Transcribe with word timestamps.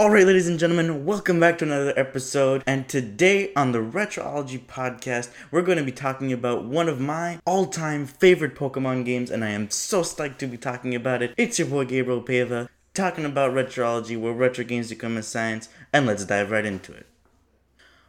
Alright, 0.00 0.28
ladies 0.28 0.46
and 0.46 0.60
gentlemen, 0.60 1.04
welcome 1.04 1.40
back 1.40 1.58
to 1.58 1.64
another 1.64 1.92
episode. 1.96 2.62
And 2.68 2.88
today 2.88 3.52
on 3.54 3.72
the 3.72 3.80
Retroology 3.80 4.64
podcast, 4.64 5.30
we're 5.50 5.62
going 5.62 5.78
to 5.78 5.82
be 5.82 5.90
talking 5.90 6.32
about 6.32 6.62
one 6.62 6.88
of 6.88 7.00
my 7.00 7.40
all 7.44 7.66
time 7.66 8.06
favorite 8.06 8.54
Pokemon 8.54 9.04
games, 9.04 9.28
and 9.28 9.44
I 9.44 9.48
am 9.48 9.70
so 9.70 10.04
stoked 10.04 10.38
to 10.38 10.46
be 10.46 10.56
talking 10.56 10.94
about 10.94 11.20
it. 11.20 11.34
It's 11.36 11.58
your 11.58 11.66
boy 11.66 11.84
Gabriel 11.84 12.22
Pava, 12.22 12.68
talking 12.94 13.24
about 13.24 13.52
Retroology, 13.52 14.16
where 14.16 14.32
retro 14.32 14.64
games 14.64 14.90
become 14.90 15.16
a 15.16 15.22
science, 15.24 15.68
and 15.92 16.06
let's 16.06 16.24
dive 16.24 16.52
right 16.52 16.64
into 16.64 16.92
it. 16.92 17.08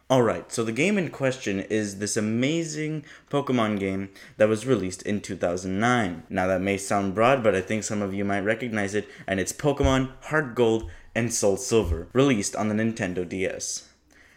Alright, 0.08 0.52
so 0.52 0.62
the 0.62 0.70
game 0.70 0.96
in 0.96 1.08
question 1.10 1.58
is 1.58 1.98
this 1.98 2.16
amazing 2.16 3.04
Pokemon 3.30 3.80
game 3.80 4.10
that 4.36 4.48
was 4.48 4.66
released 4.66 5.02
in 5.02 5.20
2009. 5.20 6.22
Now, 6.28 6.46
that 6.46 6.60
may 6.60 6.76
sound 6.76 7.16
broad, 7.16 7.42
but 7.42 7.56
I 7.56 7.60
think 7.60 7.82
some 7.82 8.00
of 8.00 8.14
you 8.14 8.24
might 8.24 8.40
recognize 8.40 8.94
it, 8.94 9.08
and 9.26 9.40
it's 9.40 9.52
Pokemon 9.52 10.10
Heart 10.22 10.54
Gold 10.54 10.88
and 11.14 11.32
Soul 11.32 11.56
Silver, 11.56 12.08
released 12.12 12.54
on 12.56 12.68
the 12.68 12.74
Nintendo 12.74 13.28
DS. 13.28 13.88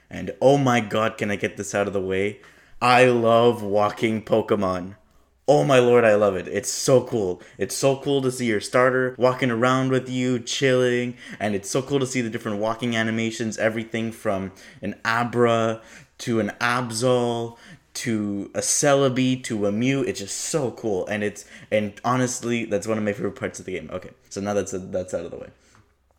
And 0.09 0.31
oh 0.41 0.57
my 0.57 0.79
god, 0.79 1.17
can 1.17 1.31
I 1.31 1.35
get 1.35 1.57
this 1.57 1.73
out 1.73 1.88
of 1.88 1.93
the 1.93 2.02
way? 2.02 2.39
I 2.81 3.05
love 3.05 3.63
walking 3.63 4.23
Pokemon. 4.23 4.95
Oh 5.48 5.65
my 5.65 5.79
lord, 5.79 6.05
I 6.05 6.15
love 6.15 6.35
it. 6.35 6.48
It's 6.48 6.71
so 6.71 7.03
cool. 7.03 7.41
It's 7.57 7.75
so 7.75 7.98
cool 7.98 8.21
to 8.21 8.31
see 8.31 8.45
your 8.45 8.62
starter 8.62 9.13
walking 9.17 9.51
around 9.51 9.91
with 9.91 10.07
you, 10.09 10.39
chilling, 10.39 11.17
and 11.39 11.53
it's 11.53 11.70
so 11.70 11.81
cool 11.81 11.99
to 11.99 12.05
see 12.05 12.21
the 12.21 12.29
different 12.29 12.59
walking 12.59 12.95
animations, 12.95 13.57
everything 13.57 14.13
from 14.13 14.53
an 14.81 14.95
Abra 15.03 15.81
to 16.20 16.40
an 16.40 16.51
Absol 16.62 17.57
to 17.95 18.51
a 18.53 18.59
Celebi 18.59 19.43
to 19.43 19.65
a 19.65 19.71
Mew. 19.71 20.01
It's 20.03 20.20
just 20.20 20.37
so 20.37 20.71
cool. 20.71 21.05
And 21.07 21.23
it's 21.23 21.45
and 21.71 21.93
honestly, 22.05 22.65
that's 22.65 22.87
one 22.87 22.98
of 22.98 23.03
my 23.03 23.12
favorite 23.13 23.35
parts 23.35 23.59
of 23.59 23.65
the 23.65 23.73
game. 23.73 23.90
Okay, 23.91 24.12
so 24.29 24.40
now 24.40 24.53
that's 24.53 24.71
that's 24.71 25.13
out 25.13 25.26
of 25.26 25.31
the 25.31 25.37
way. 25.37 25.49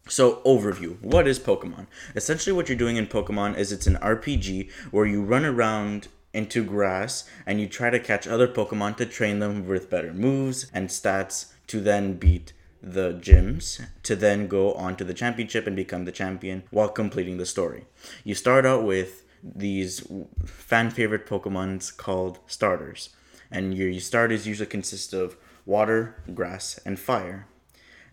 So, 0.07 0.43
overview. 0.45 1.01
What 1.01 1.27
is 1.27 1.39
Pokemon? 1.39 1.87
Essentially, 2.15 2.53
what 2.53 2.69
you're 2.69 2.77
doing 2.77 2.97
in 2.97 3.07
Pokemon 3.07 3.57
is 3.57 3.73
it's 3.73 3.87
an 3.87 3.97
RPG 3.97 4.71
where 4.91 5.07
you 5.07 5.23
run 5.23 5.46
around 5.46 6.09
into 6.35 6.63
grass 6.63 7.29
and 7.46 7.59
you 7.59 7.69
try 7.69 7.88
to 7.88 7.99
catch 7.99 8.27
other 8.27 8.46
Pokemon 8.46 8.96
to 8.99 9.07
train 9.07 9.38
them 9.38 9.66
with 9.66 9.88
better 9.88 10.13
moves 10.13 10.71
and 10.74 10.88
stats 10.88 11.52
to 11.69 11.80
then 11.80 12.15
beat 12.15 12.52
the 12.83 13.15
gyms 13.15 13.80
to 14.02 14.15
then 14.15 14.46
go 14.46 14.74
on 14.74 14.95
to 14.96 15.05
the 15.05 15.15
championship 15.15 15.66
and 15.66 15.74
become 15.74 16.05
the 16.05 16.13
champion 16.13 16.65
while 16.71 16.89
completing 16.89 17.39
the 17.39 17.46
story. 17.46 17.87
You 18.24 18.35
start 18.35 18.66
out 18.66 18.85
with 18.85 19.24
these 19.43 20.07
fan 20.45 20.91
favorite 20.91 21.27
Pokemons 21.27 21.96
called 21.96 22.41
starters, 22.46 23.11
and 23.51 23.74
your 23.74 23.99
starters 24.01 24.46
usually 24.46 24.66
consist 24.66 25.15
of 25.15 25.37
water, 25.65 26.23
grass, 26.35 26.79
and 26.85 26.99
fire. 26.99 27.46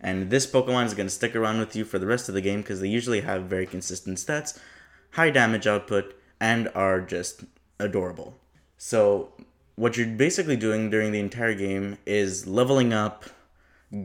And 0.02 0.30
this 0.30 0.46
Pokemon 0.46 0.86
is 0.86 0.94
going 0.94 1.06
to 1.06 1.14
stick 1.14 1.36
around 1.36 1.60
with 1.60 1.76
you 1.76 1.84
for 1.84 1.98
the 1.98 2.06
rest 2.06 2.28
of 2.28 2.34
the 2.34 2.40
game 2.40 2.60
because 2.60 2.80
they 2.80 2.88
usually 2.88 3.20
have 3.20 3.44
very 3.44 3.66
consistent 3.66 4.18
stats, 4.18 4.58
high 5.12 5.30
damage 5.30 5.66
output, 5.66 6.14
and 6.40 6.68
are 6.74 7.00
just 7.00 7.44
adorable. 7.78 8.36
So, 8.76 9.32
what 9.76 9.96
you're 9.96 10.08
basically 10.08 10.56
doing 10.56 10.90
during 10.90 11.12
the 11.12 11.20
entire 11.20 11.54
game 11.54 11.98
is 12.04 12.46
leveling 12.46 12.92
up, 12.92 13.26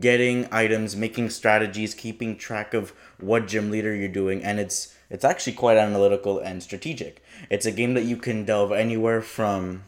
getting 0.00 0.46
items, 0.52 0.94
making 0.94 1.30
strategies, 1.30 1.94
keeping 1.94 2.36
track 2.36 2.74
of 2.74 2.92
what 3.18 3.48
gym 3.48 3.70
leader 3.70 3.94
you're 3.94 4.08
doing, 4.08 4.42
and 4.44 4.60
it's 4.60 4.94
it's 5.10 5.24
actually 5.24 5.54
quite 5.54 5.78
analytical 5.78 6.38
and 6.38 6.62
strategic. 6.62 7.22
It's 7.50 7.66
a 7.66 7.72
game 7.72 7.94
that 7.94 8.04
you 8.04 8.16
can 8.16 8.44
delve 8.44 8.72
anywhere 8.72 9.22
from 9.22 9.84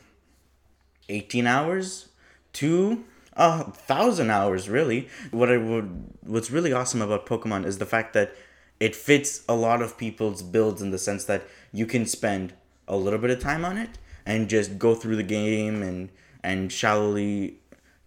18 1.08 1.46
hours 1.46 2.08
to 2.54 3.04
a 3.34 3.64
thousand 3.64 4.30
hours 4.30 4.68
really. 4.68 5.08
What 5.30 5.50
I 5.50 5.56
would 5.56 6.14
what's 6.22 6.50
really 6.50 6.72
awesome 6.72 7.02
about 7.02 7.26
Pokemon 7.26 7.64
is 7.64 7.78
the 7.78 7.86
fact 7.86 8.12
that 8.14 8.34
it 8.78 8.96
fits 8.96 9.42
a 9.48 9.54
lot 9.54 9.82
of 9.82 9.98
people's 9.98 10.42
builds 10.42 10.80
in 10.80 10.90
the 10.90 10.98
sense 10.98 11.24
that 11.24 11.46
you 11.72 11.86
can 11.86 12.06
spend 12.06 12.54
a 12.88 12.96
little 12.96 13.18
bit 13.18 13.30
of 13.30 13.40
time 13.40 13.64
on 13.64 13.76
it 13.76 13.98
and 14.26 14.48
just 14.48 14.78
go 14.78 14.94
through 14.94 15.16
the 15.16 15.22
game 15.22 15.82
and 15.82 16.10
and 16.42 16.72
shallowly 16.72 17.58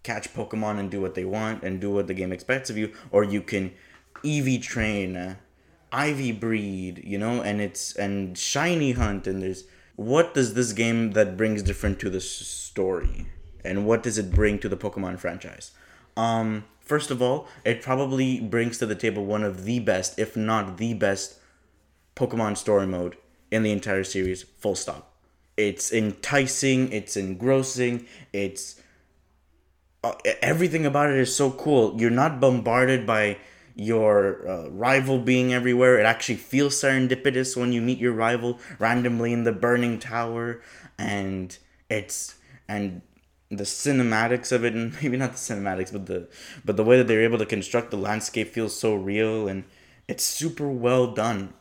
catch 0.03 0.33
Pokemon 0.33 0.79
and 0.79 0.91
do 0.91 0.99
what 0.99 1.15
they 1.15 1.25
want 1.25 1.63
and 1.63 1.79
do 1.79 1.91
what 1.91 2.07
the 2.07 2.13
game 2.13 2.31
expects 2.31 2.69
of 2.69 2.77
you, 2.77 2.91
or 3.11 3.23
you 3.23 3.41
can 3.41 3.71
EV 4.25 4.61
train, 4.61 5.15
uh, 5.15 5.35
IV 5.93 6.39
breed, 6.39 7.01
you 7.05 7.17
know, 7.17 7.41
and 7.41 7.61
it's 7.61 7.95
and 7.95 8.37
shiny 8.37 8.93
hunt 8.93 9.27
and 9.27 9.41
there's 9.41 9.63
what 9.95 10.33
does 10.33 10.55
this 10.55 10.73
game 10.73 11.11
that 11.11 11.37
brings 11.37 11.61
different 11.61 11.99
to 11.99 12.09
the 12.09 12.19
story? 12.19 13.27
And 13.63 13.85
what 13.85 14.03
does 14.03 14.17
it 14.17 14.31
bring 14.31 14.59
to 14.59 14.69
the 14.69 14.77
Pokemon 14.77 15.19
franchise? 15.19 15.71
Um, 16.15 16.65
first 16.79 17.11
of 17.11 17.21
all, 17.21 17.47
it 17.65 17.81
probably 17.81 18.39
brings 18.39 18.77
to 18.79 18.85
the 18.85 18.95
table 18.95 19.25
one 19.25 19.43
of 19.43 19.65
the 19.65 19.79
best, 19.79 20.19
if 20.19 20.35
not 20.35 20.77
the 20.77 20.93
best, 20.93 21.39
Pokemon 22.15 22.57
story 22.57 22.87
mode 22.87 23.17
in 23.51 23.63
the 23.63 23.71
entire 23.71 24.03
series. 24.03 24.43
Full 24.43 24.75
stop. 24.75 25.13
It's 25.57 25.91
enticing. 25.91 26.91
It's 26.91 27.15
engrossing. 27.15 28.07
It's 28.31 28.81
uh, 30.03 30.13
everything 30.41 30.85
about 30.85 31.09
it 31.09 31.17
is 31.17 31.35
so 31.35 31.51
cool. 31.51 31.99
You're 31.99 32.09
not 32.11 32.39
bombarded 32.39 33.05
by 33.05 33.37
your 33.75 34.47
uh, 34.47 34.69
rival 34.69 35.19
being 35.19 35.53
everywhere. 35.53 35.99
It 35.99 36.05
actually 36.05 36.35
feels 36.35 36.75
serendipitous 36.75 37.57
when 37.57 37.71
you 37.71 37.81
meet 37.81 37.97
your 37.97 38.13
rival 38.13 38.59
randomly 38.79 39.33
in 39.33 39.43
the 39.43 39.51
burning 39.51 39.99
tower, 39.99 40.61
and 40.97 41.57
it's 41.89 42.35
and 42.67 43.01
the 43.57 43.63
cinematics 43.63 44.51
of 44.51 44.63
it 44.63 44.73
and 44.73 44.93
maybe 45.01 45.17
not 45.17 45.31
the 45.31 45.37
cinematics 45.37 45.91
but 45.91 46.05
the 46.05 46.27
but 46.63 46.77
the 46.77 46.83
way 46.83 46.97
that 46.97 47.07
they're 47.07 47.23
able 47.23 47.37
to 47.37 47.45
construct 47.45 47.91
the 47.91 47.97
landscape 47.97 48.53
feels 48.53 48.77
so 48.77 48.93
real 48.93 49.47
and 49.47 49.63
it's 50.07 50.23
super 50.23 50.69
well 50.69 51.13
done. 51.13 51.53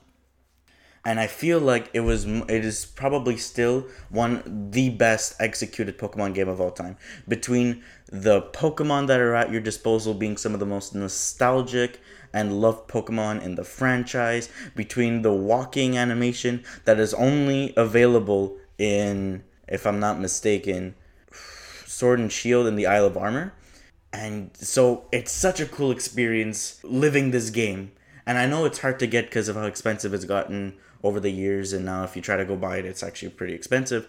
And 1.05 1.19
i 1.19 1.27
feel 1.27 1.59
like 1.59 1.91
it 1.93 2.01
was 2.01 2.27
it 2.27 2.65
is 2.65 2.87
probably 2.87 3.37
still 3.37 3.87
one 4.09 4.71
the 4.71 4.91
best 4.91 5.35
executed 5.41 5.99
pokemon 5.99 6.35
game 6.35 6.49
of 6.49 6.61
all 6.61 6.71
time. 6.71 6.97
Between 7.27 7.83
the 8.07 8.43
pokemon 8.43 9.09
that 9.09 9.21
are 9.21 9.35
at 9.35 9.51
your 9.51 9.61
disposal 9.61 10.15
being 10.15 10.37
some 10.37 10.55
of 10.55 10.61
the 10.61 10.67
most 10.67 10.95
nostalgic 10.95 12.01
and 12.33 12.61
loved 12.61 12.89
pokemon 12.89 13.43
in 13.43 13.57
the 13.57 13.65
franchise 13.65 14.49
between 14.75 15.23
the 15.23 15.33
walking 15.33 15.97
animation 15.97 16.65
that 16.85 16.99
is 16.99 17.15
only 17.15 17.73
available 17.77 18.57
in 18.79 19.43
if 19.69 19.87
i'm 19.87 20.01
not 20.01 20.19
mistaken 20.19 20.95
Sword 21.93 22.19
and 22.19 22.33
Shield 22.33 22.67
and 22.67 22.79
the 22.79 22.87
Isle 22.87 23.05
of 23.05 23.17
Armor. 23.17 23.53
And 24.13 24.51
so 24.55 25.05
it's 25.13 25.31
such 25.31 25.61
a 25.61 25.67
cool 25.67 25.91
experience 25.91 26.81
living 26.83 27.31
this 27.31 27.51
game. 27.51 27.93
And 28.27 28.39
I 28.39 28.47
know 28.47 28.65
it's 28.65 28.81
hard 28.81 28.99
to 29.01 29.07
get 29.07 29.27
because 29.27 29.49
of 29.49 29.57
how 29.57 29.65
expensive 29.65 30.15
it's 30.15 30.25
gotten 30.25 30.75
over 31.03 31.21
the 31.21 31.31
years. 31.31 31.73
And 31.73 31.85
now 31.85 32.05
if 32.05 32.17
you 32.17 32.23
try 32.23 32.37
to 32.37 32.45
go 32.45 32.57
buy 32.57 32.79
it, 32.79 32.87
it's 32.87 33.03
actually 33.03 33.31
pretty 33.31 33.55
expensive. 33.55 34.09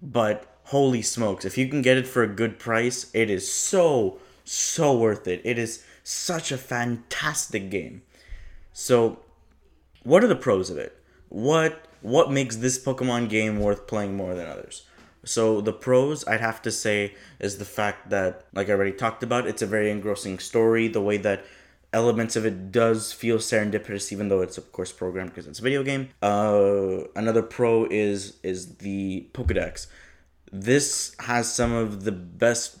But 0.00 0.46
holy 0.64 1.02
smokes, 1.02 1.44
if 1.44 1.56
you 1.56 1.68
can 1.68 1.80
get 1.80 1.96
it 1.96 2.06
for 2.06 2.22
a 2.22 2.28
good 2.28 2.58
price, 2.58 3.10
it 3.14 3.30
is 3.30 3.50
so, 3.50 4.18
so 4.44 4.96
worth 4.96 5.26
it. 5.26 5.40
It 5.44 5.58
is 5.58 5.84
such 6.04 6.52
a 6.52 6.58
fantastic 6.58 7.70
game. 7.70 8.02
So, 8.72 9.20
what 10.02 10.24
are 10.24 10.28
the 10.28 10.36
pros 10.36 10.70
of 10.70 10.78
it? 10.78 10.98
What 11.28 11.86
what 12.00 12.32
makes 12.32 12.56
this 12.56 12.82
Pokemon 12.82 13.28
game 13.28 13.60
worth 13.60 13.86
playing 13.86 14.16
more 14.16 14.34
than 14.34 14.48
others? 14.48 14.82
So 15.24 15.60
the 15.60 15.72
pros 15.72 16.26
I'd 16.26 16.40
have 16.40 16.62
to 16.62 16.70
say 16.70 17.14
is 17.38 17.58
the 17.58 17.64
fact 17.64 18.10
that 18.10 18.46
like 18.52 18.68
I 18.68 18.72
already 18.72 18.92
talked 18.92 19.22
about, 19.22 19.46
it's 19.46 19.62
a 19.62 19.66
very 19.66 19.90
engrossing 19.90 20.38
story, 20.38 20.88
the 20.88 21.00
way 21.00 21.16
that 21.18 21.44
elements 21.92 22.36
of 22.36 22.46
it 22.46 22.72
does 22.72 23.12
feel 23.12 23.36
serendipitous 23.36 24.12
even 24.12 24.28
though 24.28 24.40
it's 24.40 24.56
of 24.56 24.72
course 24.72 24.90
programmed 24.90 25.30
because 25.30 25.46
it's 25.46 25.58
a 25.58 25.62
video 25.62 25.82
game. 25.82 26.08
Uh 26.22 27.04
another 27.14 27.42
pro 27.42 27.86
is 27.90 28.38
is 28.42 28.76
the 28.76 29.28
Pokédex. 29.32 29.86
This 30.50 31.14
has 31.20 31.52
some 31.52 31.72
of 31.72 32.04
the 32.04 32.12
best 32.12 32.78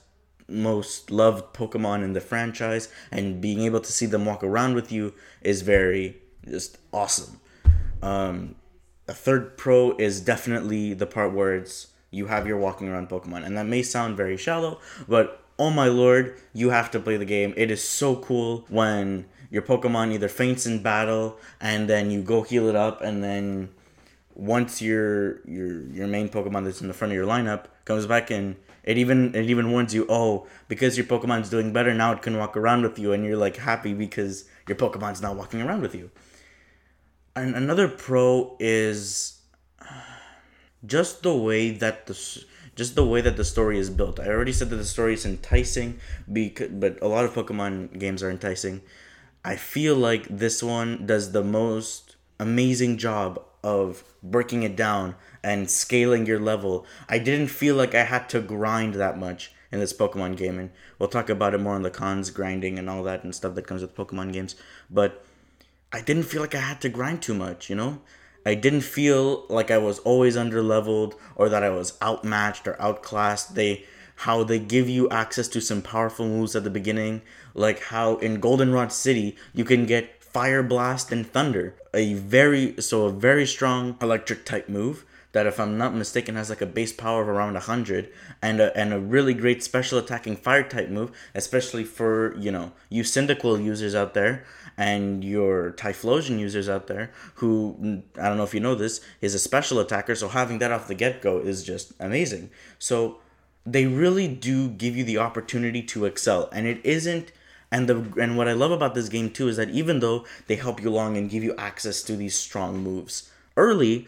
most 0.48 1.10
loved 1.10 1.54
Pokemon 1.54 2.02
in 2.02 2.12
the 2.12 2.20
franchise 2.20 2.88
and 3.10 3.40
being 3.40 3.60
able 3.60 3.80
to 3.80 3.92
see 3.92 4.06
them 4.06 4.24
walk 4.26 4.42
around 4.42 4.74
with 4.74 4.90
you 4.90 5.14
is 5.42 5.62
very 5.62 6.16
just 6.48 6.78
awesome. 6.92 7.38
Um 8.02 8.56
a 9.06 9.12
third 9.14 9.58
pro 9.58 9.94
is 9.96 10.20
definitely 10.20 10.94
the 10.94 11.06
part 11.06 11.32
where 11.34 11.54
it's 11.54 11.88
you 12.12 12.26
have 12.26 12.46
your 12.46 12.58
walking 12.58 12.88
around 12.88 13.08
Pokemon. 13.08 13.44
And 13.44 13.56
that 13.56 13.66
may 13.66 13.82
sound 13.82 14.16
very 14.16 14.36
shallow, 14.36 14.78
but 15.08 15.42
oh 15.58 15.70
my 15.70 15.88
lord, 15.88 16.38
you 16.52 16.70
have 16.70 16.92
to 16.92 17.00
play 17.00 17.16
the 17.16 17.24
game. 17.24 17.52
It 17.56 17.72
is 17.72 17.82
so 17.82 18.14
cool 18.14 18.64
when 18.68 19.26
your 19.50 19.62
Pokemon 19.62 20.12
either 20.12 20.28
faints 20.28 20.64
in 20.64 20.82
battle 20.82 21.38
and 21.60 21.88
then 21.88 22.10
you 22.10 22.22
go 22.22 22.42
heal 22.42 22.68
it 22.68 22.76
up 22.76 23.02
and 23.02 23.24
then 23.24 23.70
once 24.34 24.80
your 24.80 25.40
your 25.46 25.82
your 25.90 26.06
main 26.06 26.28
Pokemon 26.28 26.64
that's 26.64 26.80
in 26.80 26.88
the 26.88 26.94
front 26.94 27.12
of 27.12 27.16
your 27.16 27.26
lineup 27.26 27.66
comes 27.84 28.06
back 28.06 28.30
in, 28.30 28.56
it 28.84 28.98
even 28.98 29.34
it 29.34 29.44
even 29.50 29.70
warns 29.70 29.94
you, 29.94 30.06
oh, 30.08 30.46
because 30.68 30.96
your 30.96 31.06
Pokemon's 31.06 31.50
doing 31.50 31.72
better 31.72 31.92
now, 31.92 32.12
it 32.12 32.22
can 32.22 32.38
walk 32.38 32.56
around 32.56 32.82
with 32.82 32.98
you, 32.98 33.12
and 33.12 33.24
you're 33.24 33.36
like 33.36 33.56
happy 33.56 33.92
because 33.92 34.44
your 34.66 34.76
Pokemon's 34.76 35.20
now 35.20 35.32
walking 35.32 35.60
around 35.60 35.82
with 35.82 35.94
you. 35.94 36.10
And 37.36 37.54
another 37.54 37.88
pro 37.88 38.56
is 38.58 39.40
just 40.84 41.22
the 41.22 41.34
way 41.34 41.70
that 41.70 42.06
the 42.06 42.44
just 42.74 42.94
the 42.94 43.04
way 43.04 43.20
that 43.20 43.36
the 43.36 43.44
story 43.44 43.78
is 43.78 43.90
built. 43.90 44.18
I 44.18 44.28
already 44.28 44.52
said 44.52 44.70
that 44.70 44.76
the 44.76 44.84
story 44.84 45.14
is 45.14 45.26
enticing, 45.26 46.00
because, 46.32 46.68
but 46.68 47.00
a 47.02 47.08
lot 47.08 47.24
of 47.24 47.34
Pokemon 47.34 47.98
games 47.98 48.22
are 48.22 48.30
enticing. 48.30 48.80
I 49.44 49.56
feel 49.56 49.94
like 49.94 50.26
this 50.28 50.62
one 50.62 51.04
does 51.04 51.32
the 51.32 51.44
most 51.44 52.16
amazing 52.40 52.96
job 52.96 53.44
of 53.62 54.04
breaking 54.22 54.62
it 54.62 54.74
down 54.74 55.16
and 55.44 55.70
scaling 55.70 56.26
your 56.26 56.40
level. 56.40 56.86
I 57.08 57.18
didn't 57.18 57.48
feel 57.48 57.74
like 57.74 57.94
I 57.94 58.04
had 58.04 58.28
to 58.30 58.40
grind 58.40 58.94
that 58.94 59.18
much 59.18 59.52
in 59.70 59.80
this 59.80 59.92
Pokemon 59.92 60.36
game, 60.36 60.58
and 60.58 60.70
we'll 60.98 61.08
talk 61.08 61.28
about 61.28 61.54
it 61.54 61.60
more 61.60 61.74
on 61.74 61.82
the 61.82 61.90
cons, 61.90 62.30
grinding, 62.30 62.78
and 62.78 62.88
all 62.88 63.02
that 63.02 63.24
and 63.24 63.34
stuff 63.34 63.54
that 63.54 63.66
comes 63.66 63.82
with 63.82 63.96
Pokemon 63.96 64.32
games. 64.32 64.54
But 64.90 65.24
I 65.92 66.00
didn't 66.00 66.24
feel 66.24 66.40
like 66.40 66.54
I 66.54 66.60
had 66.60 66.80
to 66.82 66.88
grind 66.88 67.22
too 67.22 67.34
much, 67.34 67.68
you 67.68 67.76
know? 67.76 68.00
I 68.44 68.54
didn't 68.54 68.82
feel 68.82 69.46
like 69.48 69.70
I 69.70 69.78
was 69.78 69.98
always 70.00 70.36
underleveled 70.36 71.14
or 71.36 71.48
that 71.48 71.62
I 71.62 71.70
was 71.70 71.96
outmatched 72.02 72.66
or 72.66 72.80
outclassed. 72.80 73.54
They 73.54 73.84
how 74.16 74.44
they 74.44 74.58
give 74.58 74.88
you 74.88 75.08
access 75.10 75.48
to 75.48 75.60
some 75.60 75.82
powerful 75.82 76.26
moves 76.26 76.54
at 76.54 76.64
the 76.64 76.70
beginning, 76.70 77.22
like 77.54 77.80
how 77.84 78.16
in 78.16 78.40
Goldenrod 78.40 78.92
City 78.92 79.36
you 79.52 79.64
can 79.64 79.86
get 79.86 80.22
Fire 80.22 80.62
Blast 80.62 81.12
and 81.12 81.26
Thunder, 81.26 81.74
a 81.92 82.14
very 82.14 82.80
so 82.80 83.06
a 83.06 83.12
very 83.12 83.46
strong 83.46 83.96
electric 84.00 84.44
type 84.44 84.68
move 84.68 85.04
that 85.32 85.46
if 85.46 85.58
I'm 85.58 85.78
not 85.78 85.94
mistaken 85.94 86.36
has 86.36 86.50
like 86.50 86.60
a 86.60 86.66
base 86.66 86.92
power 86.92 87.22
of 87.22 87.28
around 87.28 87.54
100 87.54 88.12
and 88.40 88.60
a, 88.60 88.76
and 88.76 88.92
a 88.92 89.00
really 89.00 89.34
great 89.34 89.62
special 89.62 89.98
attacking 89.98 90.36
fire 90.36 90.62
type 90.62 90.90
move 90.90 91.10
especially 91.34 91.84
for 91.84 92.36
you 92.38 92.52
know 92.52 92.72
you 92.88 93.02
Cyndaquil 93.02 93.64
users 93.64 93.94
out 93.94 94.14
there 94.14 94.44
and 94.76 95.22
your 95.24 95.72
Typhlosion 95.72 96.38
users 96.38 96.68
out 96.68 96.86
there 96.86 97.10
who 97.36 98.02
I 98.18 98.28
don't 98.28 98.36
know 98.36 98.44
if 98.44 98.54
you 98.54 98.60
know 98.60 98.74
this 98.74 99.00
is 99.20 99.34
a 99.34 99.38
special 99.38 99.78
attacker. 99.78 100.14
So 100.14 100.28
having 100.28 100.58
that 100.58 100.72
off 100.72 100.88
the 100.88 100.94
get-go 100.94 101.38
is 101.38 101.62
just 101.62 101.92
amazing. 102.00 102.50
So 102.78 103.18
they 103.64 103.86
really 103.86 104.28
do 104.28 104.68
give 104.68 104.96
you 104.96 105.04
the 105.04 105.18
opportunity 105.18 105.82
to 105.82 106.04
excel. 106.04 106.48
And 106.52 106.66
it 106.66 106.80
isn't 106.84 107.32
and 107.70 107.88
the 107.88 108.20
and 108.20 108.36
what 108.36 108.48
I 108.48 108.52
love 108.52 108.70
about 108.70 108.94
this 108.94 109.08
game 109.08 109.30
too 109.30 109.48
is 109.48 109.56
that 109.56 109.70
even 109.70 110.00
though 110.00 110.26
they 110.46 110.56
help 110.56 110.82
you 110.82 110.90
along 110.90 111.16
and 111.16 111.30
give 111.30 111.42
you 111.42 111.54
access 111.56 112.02
to 112.02 112.16
these 112.16 112.36
strong 112.36 112.78
moves 112.78 113.30
early 113.56 114.06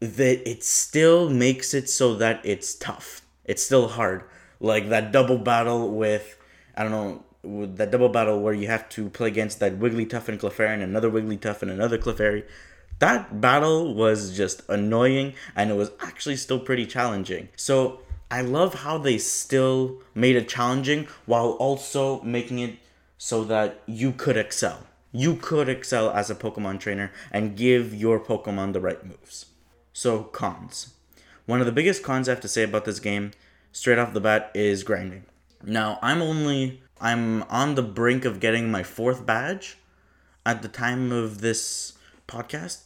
that 0.00 0.48
it 0.48 0.62
still 0.62 1.30
makes 1.30 1.74
it 1.74 1.88
so 1.88 2.14
that 2.16 2.40
it's 2.44 2.74
tough. 2.74 3.22
It's 3.44 3.62
still 3.62 3.88
hard. 3.88 4.24
Like 4.60 4.88
that 4.88 5.12
double 5.12 5.38
battle 5.38 5.90
with 5.90 6.38
I 6.76 6.82
don't 6.82 6.92
know 6.92 7.24
with 7.42 7.76
that 7.76 7.90
double 7.90 8.08
battle 8.08 8.40
where 8.40 8.52
you 8.52 8.66
have 8.66 8.88
to 8.90 9.08
play 9.10 9.28
against 9.28 9.60
that 9.60 9.78
Wigglytuff 9.78 10.28
and 10.28 10.38
Clefairy 10.38 10.74
and 10.74 10.82
another 10.82 11.10
Wigglytuff 11.10 11.62
and 11.62 11.70
another 11.70 11.98
Clefairy. 11.98 12.44
That 12.98 13.40
battle 13.40 13.94
was 13.94 14.36
just 14.36 14.62
annoying 14.68 15.34
and 15.54 15.70
it 15.70 15.74
was 15.74 15.90
actually 16.00 16.36
still 16.36 16.58
pretty 16.58 16.86
challenging. 16.86 17.48
So 17.56 18.00
I 18.30 18.40
love 18.40 18.74
how 18.74 18.98
they 18.98 19.18
still 19.18 20.02
made 20.14 20.36
it 20.36 20.48
challenging 20.48 21.06
while 21.26 21.50
also 21.50 22.20
making 22.22 22.58
it 22.58 22.76
so 23.18 23.44
that 23.44 23.82
you 23.86 24.12
could 24.12 24.36
excel. 24.36 24.86
You 25.12 25.36
could 25.36 25.68
excel 25.68 26.10
as 26.10 26.28
a 26.28 26.34
Pokemon 26.34 26.80
trainer 26.80 27.12
and 27.30 27.56
give 27.56 27.94
your 27.94 28.18
Pokemon 28.18 28.72
the 28.72 28.80
right 28.80 29.04
moves. 29.04 29.46
So, 29.96 30.24
cons. 30.24 30.92
One 31.46 31.60
of 31.60 31.64
the 31.64 31.72
biggest 31.72 32.02
cons 32.02 32.28
I 32.28 32.32
have 32.32 32.42
to 32.42 32.48
say 32.48 32.64
about 32.64 32.84
this 32.84 33.00
game, 33.00 33.30
straight 33.72 33.96
off 33.96 34.12
the 34.12 34.20
bat, 34.20 34.50
is 34.52 34.82
grinding. 34.82 35.24
Now, 35.64 35.98
I'm 36.02 36.20
only 36.20 36.82
I'm 37.00 37.44
on 37.44 37.76
the 37.76 37.82
brink 37.82 38.26
of 38.26 38.38
getting 38.38 38.70
my 38.70 38.82
fourth 38.82 39.24
badge 39.24 39.78
at 40.44 40.60
the 40.60 40.68
time 40.68 41.12
of 41.12 41.40
this 41.40 41.94
podcast, 42.28 42.82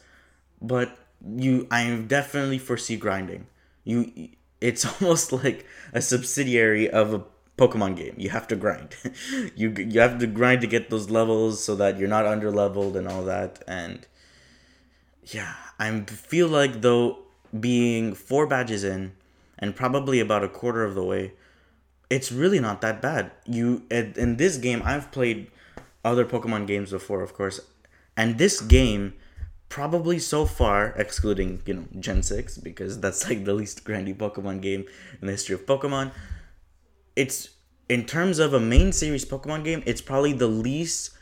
but 0.62 0.98
you 1.20 1.66
I 1.68 1.92
definitely 2.06 2.58
foresee 2.58 2.96
grinding. 2.96 3.48
You 3.82 4.28
it's 4.60 4.86
almost 5.02 5.32
like 5.32 5.66
a 5.92 6.00
subsidiary 6.00 6.88
of 6.88 7.12
a 7.12 7.24
Pokemon 7.58 7.96
game. 7.96 8.14
You 8.18 8.30
have 8.30 8.46
to 8.46 8.54
grind. 8.54 8.94
you 9.56 9.70
you 9.76 9.98
have 9.98 10.20
to 10.20 10.28
grind 10.28 10.60
to 10.60 10.68
get 10.68 10.90
those 10.90 11.10
levels 11.10 11.64
so 11.64 11.74
that 11.74 11.98
you're 11.98 12.08
not 12.08 12.24
under 12.24 12.52
leveled 12.52 12.96
and 12.96 13.08
all 13.08 13.24
that 13.24 13.64
and 13.66 14.06
yeah, 15.24 15.54
I 15.80 16.00
feel 16.02 16.46
like 16.46 16.82
though 16.82 17.20
being 17.58 18.14
four 18.14 18.46
badges 18.46 18.84
in 18.84 19.12
and 19.58 19.74
probably 19.74 20.20
about 20.20 20.44
a 20.44 20.48
quarter 20.48 20.84
of 20.84 20.94
the 20.94 21.02
way, 21.02 21.32
it's 22.10 22.30
really 22.30 22.60
not 22.60 22.82
that 22.82 23.00
bad. 23.00 23.32
You 23.46 23.82
in 23.90 24.36
this 24.36 24.58
game, 24.58 24.82
I've 24.84 25.10
played 25.10 25.50
other 26.04 26.26
Pokemon 26.26 26.66
games 26.66 26.90
before, 26.90 27.22
of 27.22 27.32
course, 27.32 27.60
and 28.16 28.36
this 28.36 28.60
game 28.60 29.14
probably 29.70 30.18
so 30.18 30.44
far, 30.44 30.88
excluding 30.96 31.62
you 31.64 31.74
know 31.74 31.84
Gen 31.98 32.22
six 32.22 32.58
because 32.58 33.00
that's 33.00 33.26
like 33.28 33.44
the 33.46 33.54
least 33.54 33.84
grindy 33.84 34.14
Pokemon 34.14 34.60
game 34.60 34.84
in 35.20 35.26
the 35.26 35.32
history 35.32 35.54
of 35.54 35.64
Pokemon. 35.64 36.12
It's 37.16 37.50
in 37.88 38.04
terms 38.04 38.38
of 38.38 38.52
a 38.52 38.60
main 38.60 38.92
series 38.92 39.24
Pokemon 39.24 39.64
game, 39.64 39.82
it's 39.86 40.02
probably 40.02 40.34
the 40.34 40.46
least 40.46 41.12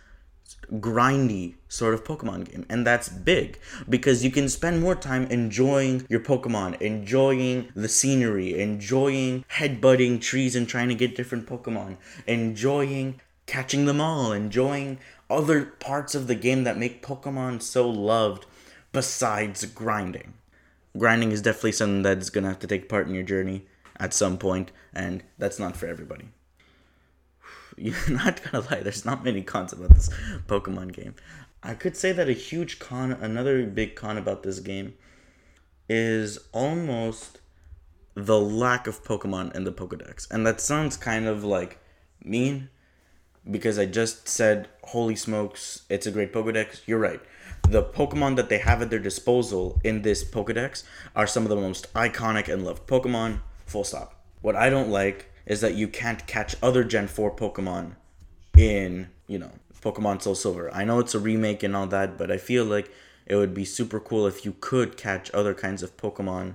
grindy 0.72 1.54
sort 1.68 1.94
of 1.94 2.04
Pokemon 2.04 2.50
game. 2.50 2.66
And 2.68 2.86
that's 2.86 3.08
big 3.08 3.58
because 3.88 4.24
you 4.24 4.30
can 4.30 4.48
spend 4.48 4.80
more 4.80 4.94
time 4.94 5.26
enjoying 5.26 6.06
your 6.08 6.20
Pokemon, 6.20 6.80
enjoying 6.80 7.68
the 7.74 7.88
scenery, 7.88 8.58
enjoying 8.58 9.44
headbutting 9.52 10.20
trees 10.20 10.54
and 10.56 10.68
trying 10.68 10.88
to 10.88 10.94
get 10.94 11.16
different 11.16 11.46
Pokemon, 11.46 11.96
enjoying 12.26 13.20
catching 13.46 13.86
them 13.86 14.00
all, 14.00 14.32
enjoying 14.32 14.98
other 15.30 15.64
parts 15.64 16.14
of 16.14 16.26
the 16.26 16.34
game 16.34 16.64
that 16.64 16.78
make 16.78 17.02
Pokemon 17.02 17.62
so 17.62 17.88
loved 17.88 18.46
besides 18.92 19.64
grinding. 19.66 20.34
Grinding 20.96 21.32
is 21.32 21.42
definitely 21.42 21.72
something 21.72 22.02
that's 22.02 22.30
gonna 22.30 22.48
have 22.48 22.58
to 22.60 22.66
take 22.66 22.88
part 22.88 23.06
in 23.06 23.14
your 23.14 23.22
journey 23.22 23.66
at 23.98 24.14
some 24.14 24.38
point, 24.38 24.70
and 24.94 25.22
that's 25.38 25.58
not 25.58 25.76
for 25.76 25.86
everybody. 25.86 26.28
You're 27.80 28.10
not 28.10 28.42
gonna 28.42 28.66
lie, 28.70 28.80
there's 28.80 29.04
not 29.04 29.24
many 29.24 29.42
cons 29.42 29.72
about 29.72 29.90
this 29.90 30.10
Pokemon 30.46 30.92
game. 30.92 31.14
I 31.62 31.74
could 31.74 31.96
say 31.96 32.12
that 32.12 32.28
a 32.28 32.32
huge 32.32 32.78
con, 32.78 33.12
another 33.12 33.66
big 33.66 33.94
con 33.94 34.16
about 34.18 34.42
this 34.42 34.60
game, 34.60 34.94
is 35.88 36.38
almost 36.52 37.40
the 38.14 38.40
lack 38.40 38.86
of 38.86 39.04
Pokemon 39.04 39.54
in 39.54 39.64
the 39.64 39.72
Pokedex. 39.72 40.28
And 40.30 40.46
that 40.46 40.60
sounds 40.60 40.96
kind 40.96 41.26
of 41.26 41.44
like 41.44 41.78
mean 42.22 42.68
because 43.48 43.78
I 43.78 43.86
just 43.86 44.28
said, 44.28 44.68
holy 44.82 45.16
smokes, 45.16 45.82
it's 45.88 46.06
a 46.06 46.10
great 46.10 46.32
Pokedex. 46.32 46.80
You're 46.86 46.98
right. 46.98 47.20
The 47.68 47.82
Pokemon 47.82 48.36
that 48.36 48.48
they 48.48 48.58
have 48.58 48.82
at 48.82 48.90
their 48.90 48.98
disposal 48.98 49.80
in 49.84 50.02
this 50.02 50.24
Pokedex 50.24 50.84
are 51.14 51.26
some 51.26 51.44
of 51.44 51.48
the 51.48 51.56
most 51.56 51.92
iconic 51.94 52.52
and 52.52 52.64
loved 52.64 52.86
Pokemon, 52.86 53.40
full 53.66 53.84
stop. 53.84 54.14
What 54.40 54.56
I 54.56 54.68
don't 54.70 54.90
like 54.90 55.27
is 55.48 55.62
that 55.62 55.74
you 55.74 55.88
can't 55.88 56.26
catch 56.26 56.54
other 56.62 56.84
Gen 56.84 57.08
4 57.08 57.34
Pokemon 57.34 57.96
in, 58.56 59.08
you 59.26 59.38
know, 59.38 59.50
Pokemon 59.80 60.20
Soul 60.22 60.34
Silver. 60.34 60.72
I 60.74 60.84
know 60.84 60.98
it's 60.98 61.14
a 61.14 61.18
remake 61.18 61.62
and 61.62 61.74
all 61.74 61.86
that, 61.86 62.18
but 62.18 62.30
I 62.30 62.36
feel 62.36 62.64
like 62.64 62.92
it 63.26 63.34
would 63.34 63.54
be 63.54 63.64
super 63.64 63.98
cool 63.98 64.26
if 64.26 64.44
you 64.44 64.54
could 64.60 64.96
catch 64.96 65.32
other 65.32 65.54
kinds 65.54 65.82
of 65.82 65.96
Pokemon 65.96 66.54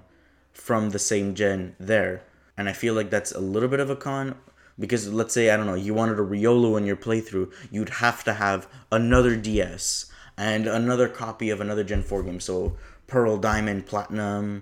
from 0.53 0.91
the 0.91 0.99
same 0.99 1.33
gen 1.33 1.75
there. 1.79 2.23
And 2.55 2.69
I 2.69 2.73
feel 2.73 2.93
like 2.93 3.09
that's 3.09 3.31
a 3.31 3.39
little 3.39 3.69
bit 3.69 3.79
of 3.79 3.89
a 3.89 3.95
con 3.95 4.35
because 4.79 5.11
let's 5.11 5.33
say 5.33 5.49
I 5.49 5.57
don't 5.57 5.65
know, 5.65 5.73
you 5.73 5.93
wanted 5.93 6.19
a 6.19 6.23
Riolu 6.23 6.77
in 6.77 6.85
your 6.85 6.95
playthrough, 6.95 7.51
you'd 7.71 7.89
have 7.89 8.23
to 8.25 8.33
have 8.33 8.67
another 8.91 9.35
DS 9.35 10.11
and 10.37 10.67
another 10.67 11.07
copy 11.07 11.49
of 11.49 11.59
another 11.59 11.83
Gen 11.83 12.03
4 12.03 12.23
game. 12.23 12.39
So 12.39 12.77
Pearl, 13.07 13.37
Diamond, 13.37 13.87
Platinum, 13.87 14.61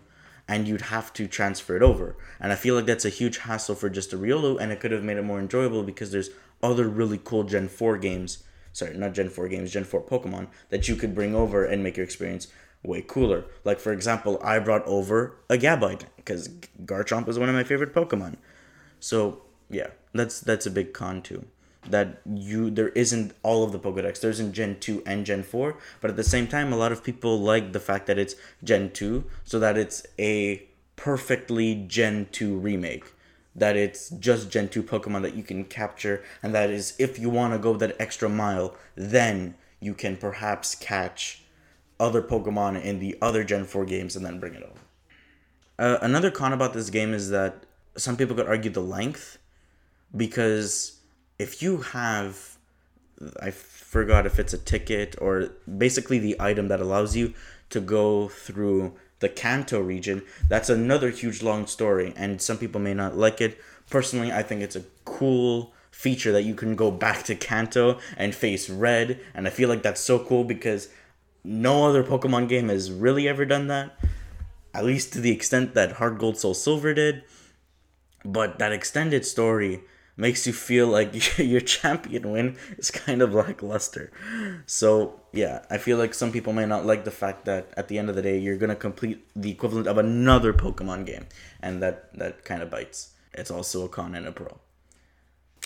and 0.51 0.67
you'd 0.67 0.81
have 0.81 1.13
to 1.13 1.27
transfer 1.27 1.77
it 1.77 1.81
over. 1.81 2.17
And 2.38 2.51
I 2.51 2.55
feel 2.55 2.75
like 2.75 2.86
that's 2.86 3.05
a 3.05 3.10
huge 3.10 3.38
hassle 3.38 3.74
for 3.74 3.89
just 3.89 4.12
a 4.12 4.17
Riolu, 4.17 4.60
and 4.60 4.70
it 4.70 4.81
could 4.81 4.91
have 4.91 5.01
made 5.01 5.15
it 5.15 5.24
more 5.24 5.39
enjoyable 5.39 5.81
because 5.81 6.12
there's 6.12 6.29
other 6.62 6.89
really 6.89 7.20
cool 7.24 7.46
Gen 7.46 7.70
4 7.70 7.98
games, 7.98 8.43
sorry, 8.74 8.98
not 8.98 9.13
Gen 9.13 9.29
4 9.29 9.48
games, 9.48 9.72
Gen 9.72 9.86
4 9.86 10.03
Pokemon 10.03 10.48
that 10.67 10.89
you 10.89 10.98
could 10.98 11.15
bring 11.15 11.34
over 11.34 11.63
and 11.63 11.81
make 11.81 11.96
your 11.96 12.03
experience 12.03 12.48
way 12.84 13.01
cooler. 13.01 13.46
Like, 13.63 13.79
for 13.79 13.93
example, 13.93 14.41
I 14.43 14.60
brought 14.60 14.86
over 14.86 15.38
a 15.50 15.58
Gabite 15.58 16.03
because 16.17 16.50
Garchomp 16.84 17.29
is 17.29 17.39
one 17.39 17.48
of 17.48 17.55
my 17.55 17.63
favorite 17.63 17.93
Pokemon. 17.93 18.36
So, 19.00 19.43
yeah, 19.70 19.91
that's 20.13 20.41
that's 20.41 20.65
a 20.65 20.72
big 20.72 20.91
con 20.91 21.22
too 21.22 21.46
that 21.90 22.22
you 22.32 22.70
there 22.70 22.90
isn't 22.90 23.34
all 23.44 23.64
of 23.64 23.72
the 23.72 23.80
Pokedex. 23.80 24.20
There's 24.20 24.40
in 24.40 24.54
Gen 24.54 24.80
2 24.80 25.04
and 25.06 25.26
Gen 25.26 25.44
4, 25.44 25.76
but 26.00 26.10
at 26.10 26.16
the 26.16 26.24
same 26.24 26.48
time 26.48 26.72
a 26.72 26.78
lot 26.78 26.92
of 26.92 27.04
people 27.04 27.40
like 27.40 27.74
the 27.74 27.80
fact 27.80 28.08
that 28.08 28.20
it's 28.20 28.36
Gen 28.64 28.92
2 28.92 29.24
so 29.44 29.60
that 29.60 29.78
it's 29.78 30.06
a 30.20 30.68
perfectly 30.96 31.76
Gen 31.88 32.28
2 32.32 32.58
remake. 32.58 33.06
That 33.56 33.76
it's 33.76 34.10
just 34.10 34.50
Gen 34.50 34.70
2 34.70 34.84
Pokemon 34.84 35.24
that 35.24 35.36
you 35.36 35.44
can 35.44 35.66
capture 35.66 36.24
and 36.44 36.54
that 36.54 36.70
is 36.70 36.94
if 37.00 37.18
you 37.18 37.30
want 37.30 37.54
to 37.54 37.60
go 37.60 37.76
that 37.78 37.96
extra 38.00 38.30
mile, 38.30 38.76
then 38.96 39.56
you 39.80 39.94
can 39.94 40.18
perhaps 40.18 40.76
catch 40.76 41.44
other 42.00 42.22
Pokemon 42.22 42.82
in 42.84 43.00
the 43.00 43.18
other 43.22 43.44
Gen 43.44 43.66
4 43.66 43.86
games 43.86 44.16
and 44.16 44.26
then 44.26 44.40
bring 44.40 44.54
it 44.54 44.64
over. 44.64 44.80
Uh, 45.80 45.98
another 46.02 46.30
con 46.30 46.54
about 46.54 46.74
this 46.74 46.92
game 46.92 47.14
is 47.14 47.32
that 47.32 47.64
some 47.98 48.16
people 48.16 48.36
could 48.36 48.48
argue 48.48 48.70
the 48.70 48.82
length 48.82 49.40
because 50.16 51.00
if 51.41 51.62
you 51.62 51.77
have 51.77 52.57
I 53.39 53.51
forgot 53.51 54.25
if 54.25 54.39
it's 54.39 54.53
a 54.53 54.57
ticket 54.57 55.15
or 55.19 55.50
basically 55.77 56.19
the 56.19 56.36
item 56.39 56.67
that 56.69 56.79
allows 56.79 57.15
you 57.15 57.33
to 57.69 57.79
go 57.79 58.27
through 58.29 58.93
the 59.19 59.29
Kanto 59.29 59.79
region, 59.79 60.24
that's 60.48 60.69
another 60.69 61.10
huge 61.10 61.43
long 61.43 61.67
story 61.67 62.13
and 62.15 62.41
some 62.41 62.57
people 62.57 62.81
may 62.81 62.93
not 62.93 63.17
like 63.17 63.41
it. 63.41 63.60
Personally, 63.89 64.31
I 64.31 64.43
think 64.43 64.62
it's 64.62 64.75
a 64.75 64.86
cool 65.05 65.74
feature 65.91 66.31
that 66.31 66.43
you 66.43 66.55
can 66.55 66.75
go 66.75 66.89
back 66.89 67.24
to 67.24 67.36
Kanto 67.36 68.00
and 68.17 68.33
face 68.33 68.69
red 68.69 69.19
and 69.33 69.48
I 69.48 69.50
feel 69.50 69.69
like 69.69 69.83
that's 69.83 70.01
so 70.01 70.19
cool 70.19 70.43
because 70.43 70.89
no 71.43 71.88
other 71.88 72.03
Pokemon 72.03 72.50
game 72.50 72.69
has 72.69 72.91
really 72.91 73.27
ever 73.27 73.45
done 73.45 73.67
that. 73.67 73.98
At 74.74 74.86
least 74.86 75.13
to 75.13 75.21
the 75.21 75.31
extent 75.31 75.74
that 75.74 75.93
Heart 75.93 76.19
Gold 76.19 76.38
Soul 76.38 76.53
Silver 76.53 76.93
did. 76.93 77.24
But 78.24 78.60
that 78.60 78.71
extended 78.71 79.25
story 79.25 79.81
makes 80.18 80.46
you 80.46 80.53
feel 80.53 80.88
like 80.88 81.38
your 81.38 81.62
champion 81.62 82.32
win 82.32 82.58
is 82.77 82.91
kind 82.91 83.22
of 83.22 83.34
lackluster. 83.34 84.12
So 84.65 85.20
yeah, 85.32 85.65
I 85.70 85.77
feel 85.77 85.98
like 85.98 86.13
some 86.13 86.32
people 86.32 86.53
may 86.53 86.65
not 86.65 86.86
like 86.86 87.06
the 87.06 87.12
fact 87.12 87.46
that 87.46 87.74
at 87.77 87.88
the 87.88 87.98
end 87.98 88.10
of 88.10 88.15
the 88.15 88.22
day 88.22 88.38
you're 88.38 88.58
gonna 88.58 88.75
complete 88.75 89.25
the 89.36 89.51
equivalent 89.51 89.88
of 89.88 89.98
another 89.98 90.53
Pokemon 90.53 91.06
game, 91.06 91.27
and 91.62 91.82
that 91.82 92.13
that 92.18 92.46
kind 92.46 92.62
of 92.62 92.70
bites. 92.70 93.12
It's 93.34 93.51
also 93.51 93.86
a 93.86 93.89
con 93.89 94.15
and 94.15 94.27
a 94.27 94.32
pro. 94.32 94.60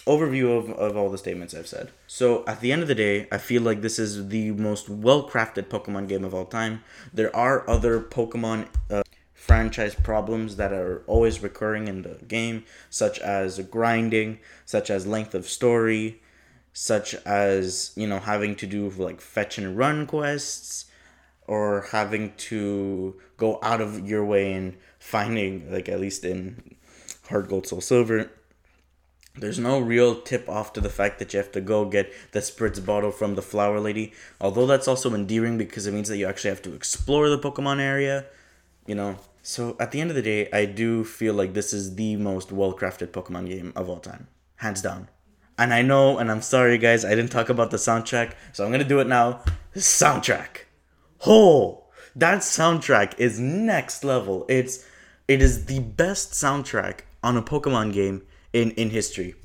Overview 0.05 0.55
of, 0.55 0.69
of 0.69 0.95
all 0.95 1.09
the 1.09 1.17
statements 1.17 1.55
I've 1.55 1.67
said. 1.67 1.89
So 2.05 2.45
at 2.45 2.61
the 2.61 2.71
end 2.71 2.83
of 2.83 2.87
the 2.87 2.93
day, 2.93 3.27
I 3.31 3.39
feel 3.39 3.63
like 3.63 3.81
this 3.81 3.97
is 3.97 4.27
the 4.27 4.51
most 4.51 4.87
well 4.87 5.27
crafted 5.27 5.63
Pokemon 5.63 6.07
game 6.07 6.23
of 6.23 6.31
all 6.31 6.45
time. 6.45 6.83
There 7.11 7.35
are 7.35 7.67
other 7.67 7.99
Pokemon 7.99 8.67
uh, 8.91 9.01
franchise 9.45 9.93
problems 9.93 10.55
that 10.55 10.73
are 10.73 11.03
always 11.05 11.43
recurring 11.43 11.87
in 11.87 12.01
the 12.01 12.15
game, 12.27 12.63
such 12.89 13.19
as 13.19 13.59
grinding, 13.59 14.39
such 14.65 14.89
as 14.89 15.05
length 15.05 15.35
of 15.35 15.45
story, 15.45 16.19
such 16.73 17.13
as, 17.25 17.91
you 17.95 18.07
know, 18.07 18.19
having 18.19 18.55
to 18.55 18.65
do 18.65 18.89
like 18.89 19.21
fetch 19.21 19.59
and 19.59 19.77
run 19.77 20.07
quests, 20.07 20.85
or 21.47 21.85
having 21.91 22.33
to 22.37 23.15
go 23.37 23.59
out 23.61 23.81
of 23.81 24.09
your 24.09 24.25
way 24.25 24.51
and 24.51 24.75
finding, 24.97 25.71
like 25.71 25.87
at 25.87 25.99
least 25.99 26.25
in 26.25 26.75
Heart 27.29 27.47
Gold 27.49 27.67
Soul 27.67 27.81
Silver, 27.81 28.31
there's 29.37 29.59
no 29.59 29.79
real 29.79 30.21
tip 30.21 30.49
off 30.49 30.73
to 30.73 30.81
the 30.81 30.89
fact 30.89 31.19
that 31.19 31.33
you 31.33 31.37
have 31.37 31.51
to 31.51 31.61
go 31.61 31.85
get 31.85 32.11
the 32.31 32.39
spritz 32.39 32.83
bottle 32.83 33.11
from 33.11 33.35
the 33.35 33.43
flower 33.43 33.79
lady. 33.79 34.13
Although 34.41 34.65
that's 34.65 34.87
also 34.87 35.13
endearing 35.13 35.57
because 35.59 35.85
it 35.85 35.93
means 35.93 36.09
that 36.09 36.17
you 36.17 36.25
actually 36.25 36.49
have 36.49 36.63
to 36.63 36.73
explore 36.73 37.29
the 37.29 37.37
Pokemon 37.37 37.79
area. 37.79 38.25
You 38.87 38.95
know, 38.95 39.17
so 39.47 39.77
at 39.79 39.91
the 39.91 40.01
end 40.01 40.09
of 40.09 40.15
the 40.15 40.23
day, 40.23 40.49
I 40.51 40.65
do 40.65 41.03
feel 41.03 41.35
like 41.35 41.53
this 41.53 41.71
is 41.71 41.93
the 41.93 42.15
most 42.15 42.51
well 42.51 42.73
crafted 42.73 43.09
Pokemon 43.09 43.47
game 43.47 43.73
of 43.75 43.87
all 43.87 43.99
time, 43.99 44.27
hands 44.55 44.81
down. 44.81 45.07
And 45.55 45.71
I 45.71 45.83
know, 45.83 46.17
and 46.17 46.31
I'm 46.31 46.41
sorry 46.41 46.79
guys, 46.79 47.05
I 47.05 47.13
didn't 47.13 47.29
talk 47.29 47.49
about 47.49 47.69
the 47.69 47.77
soundtrack, 47.77 48.33
so 48.53 48.65
I'm 48.65 48.71
gonna 48.71 48.83
do 48.83 48.99
it 48.99 49.07
now. 49.07 49.43
Soundtrack, 49.75 50.61
oh, 51.27 51.83
that 52.15 52.39
soundtrack 52.39 53.19
is 53.19 53.39
next 53.39 54.03
level. 54.03 54.47
It's 54.49 54.83
it 55.27 55.43
is 55.43 55.65
the 55.65 55.79
best 55.79 56.31
soundtrack 56.31 57.01
on 57.23 57.37
a 57.37 57.43
Pokemon 57.43 57.93
game 57.93 58.23
in 58.51 58.71
in 58.71 58.89
history. 58.89 59.35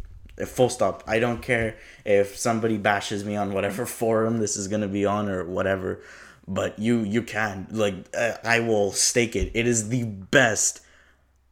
Full 0.47 0.71
stop. 0.71 1.05
I 1.07 1.19
don't 1.19 1.43
care 1.43 1.77
if 2.07 2.39
somebody 2.39 2.79
bashes 2.79 3.23
me 3.23 3.37
on 3.37 3.53
whatever 3.53 3.85
forum 4.01 4.39
this 4.39 4.57
is 4.57 4.67
gonna 4.67 4.89
be 4.89 5.05
on 5.05 5.29
or 5.29 5.45
whatever 5.45 6.01
but 6.47 6.79
you 6.79 7.01
you 7.01 7.23
can 7.23 7.67
like 7.71 7.95
I 8.45 8.61
will 8.61 8.93
stake 8.93 9.37
it. 9.37 9.51
It 9.55 9.67
is 9.67 9.89
the 9.89 10.05
best, 10.05 10.81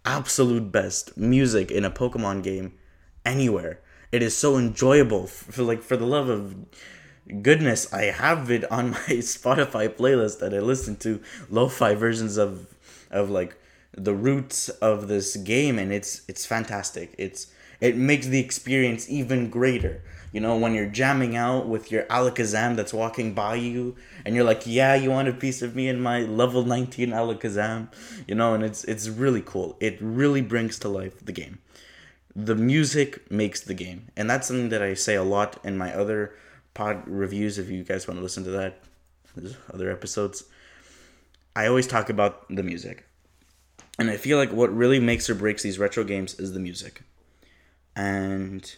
absolute 0.04 0.73
best 0.73 1.16
music 1.16 1.71
in 1.71 1.85
a 1.85 1.90
Pokemon 1.90 2.42
game 2.42 2.75
anywhere. 3.25 3.80
It 4.11 4.23
is 4.23 4.37
so 4.37 4.57
enjoyable. 4.57 5.26
For 5.26 5.62
like 5.62 5.83
for 5.83 5.97
the 5.97 6.07
love 6.07 6.28
of 6.28 6.54
goodness, 7.42 7.92
I 7.92 8.04
have 8.04 8.50
it 8.50 8.71
on 8.71 8.90
my 8.92 9.21
Spotify 9.21 9.88
playlist 9.88 10.40
that 10.40 10.54
I 10.54 10.61
listen 10.61 10.97
to 10.97 11.21
lo-fi 11.50 11.95
versions 11.95 12.37
of 12.37 12.66
of 13.11 13.30
like 13.30 13.57
the 13.92 14.14
roots 14.14 14.68
of 14.68 15.09
this 15.09 15.37
game 15.37 15.78
and 15.78 15.92
it's 15.92 16.23
it's 16.28 16.47
fantastic. 16.47 17.14
It's 17.18 17.49
it 17.80 17.97
makes 17.97 18.26
the 18.26 18.40
experience 18.40 19.09
even 19.09 19.50
greater 19.50 20.02
you 20.38 20.42
know, 20.42 20.57
when 20.57 20.73
you're 20.73 20.87
jamming 20.87 21.35
out 21.35 21.66
with 21.66 21.90
your 21.90 22.04
Alakazam 22.04 22.76
that's 22.76 22.95
walking 22.95 23.35
by 23.35 23.57
you, 23.57 23.97
and 24.25 24.37
you're 24.37 24.45
like, 24.45 24.68
"Yeah, 24.68 24.95
you 24.95 25.11
want 25.11 25.26
a 25.26 25.33
piece 25.33 25.62
of 25.62 25.75
me 25.75 25.88
in 25.88 26.00
my 26.00 26.21
level 26.21 26.64
19 26.64 27.11
Alakazam," 27.11 27.88
you 28.28 28.37
know, 28.37 28.54
and 28.54 28.62
it's 28.62 28.85
it's 28.85 29.09
really 29.09 29.42
cool. 29.45 29.76
It 29.80 29.99
really 30.00 30.40
brings 30.40 30.78
to 30.78 30.88
life 30.88 31.14
the 31.25 31.33
game. 31.33 31.59
The 32.37 32.54
music 32.54 33.28
makes 33.33 33.61
the 33.61 33.75
game, 33.75 34.12
and 34.16 34.30
that's 34.30 34.47
something 34.47 34.68
that 34.68 34.80
I 34.80 34.95
say 34.95 35.16
a 35.16 35.25
lot 35.25 35.59
in 35.64 35.76
my 35.76 35.92
other 35.92 36.37
pod 36.73 37.02
reviews. 37.09 37.59
If 37.59 37.68
you 37.68 37.83
guys 37.83 38.07
want 38.07 38.18
to 38.18 38.23
listen 38.23 38.45
to 38.45 38.50
that, 38.50 38.78
there's 39.35 39.57
other 39.75 39.90
episodes. 39.90 40.45
I 41.57 41.66
always 41.66 41.88
talk 41.88 42.11
about 42.11 42.47
the 42.49 42.62
music, 42.62 43.09
and 43.99 44.09
I 44.09 44.16
feel 44.16 44.38
like 44.38 44.52
what 44.52 44.73
really 44.73 45.00
makes 45.00 45.28
or 45.28 45.35
breaks 45.35 45.64
these 45.64 45.80
retro 45.80 46.04
games 46.04 46.38
is 46.38 46.52
the 46.52 46.61
music, 46.61 47.02
and 47.97 48.76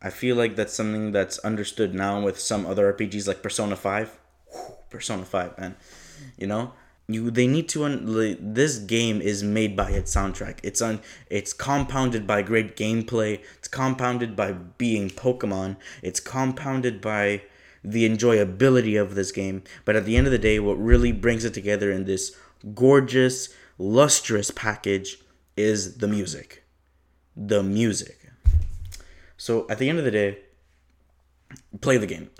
I 0.00 0.10
feel 0.10 0.36
like 0.36 0.54
that's 0.56 0.74
something 0.74 1.12
that's 1.12 1.38
understood 1.40 1.94
now 1.94 2.20
with 2.20 2.38
some 2.38 2.66
other 2.66 2.92
RPGs 2.92 3.26
like 3.26 3.42
Persona 3.42 3.76
5. 3.76 4.18
Whew, 4.52 4.60
Persona 4.90 5.24
5, 5.24 5.58
man. 5.58 5.76
You 6.36 6.46
know, 6.46 6.72
you 7.08 7.30
they 7.30 7.46
need 7.46 7.68
to 7.70 7.84
un- 7.84 8.36
this 8.40 8.78
game 8.78 9.20
is 9.20 9.42
made 9.42 9.74
by 9.76 9.90
its 9.90 10.14
soundtrack. 10.14 10.58
It's 10.62 10.82
on 10.82 11.00
it's 11.30 11.52
compounded 11.52 12.26
by 12.26 12.42
great 12.42 12.76
gameplay. 12.76 13.40
It's 13.58 13.68
compounded 13.68 14.36
by 14.36 14.52
being 14.52 15.10
Pokemon. 15.10 15.76
It's 16.02 16.20
compounded 16.20 17.00
by 17.00 17.42
the 17.82 18.08
enjoyability 18.08 19.00
of 19.00 19.14
this 19.14 19.32
game. 19.32 19.62
But 19.84 19.96
at 19.96 20.04
the 20.04 20.16
end 20.16 20.26
of 20.26 20.32
the 20.32 20.38
day, 20.38 20.58
what 20.58 20.74
really 20.74 21.12
brings 21.12 21.44
it 21.44 21.54
together 21.54 21.90
in 21.90 22.04
this 22.04 22.36
gorgeous, 22.74 23.48
lustrous 23.78 24.50
package 24.50 25.18
is 25.56 25.98
the 25.98 26.08
music. 26.08 26.64
The 27.36 27.62
music. 27.62 28.27
So 29.38 29.66
at 29.70 29.78
the 29.78 29.88
end 29.88 29.98
of 29.98 30.04
the 30.04 30.10
day, 30.10 30.38
play 31.80 31.96
the 31.96 32.06
game. 32.06 32.28